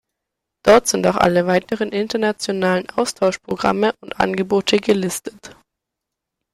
Dort 0.65 0.87
sind 0.87 1.05
auch 1.05 1.15
alle 1.15 1.45
weiteren 1.45 1.91
internationalen 1.91 2.89
Austauschprogramme 2.89 3.93
und 4.01 4.19
Angebote 4.19 4.77
gelistet. 4.77 5.55